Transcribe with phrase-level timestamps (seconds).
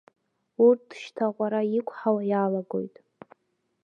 [0.65, 2.95] Урҭ шьҭа аҟәара иқәҳауа иалагоит.